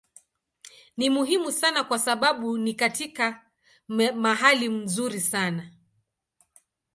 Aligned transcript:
Ni 0.97 1.09
muhimu 1.09 1.51
sana 1.51 1.83
kwa 1.83 1.99
sababu 1.99 2.57
ni 2.57 2.73
katika 2.73 3.45
mahali 4.13 4.69
nzuri 4.69 5.19
sana. 5.21 5.71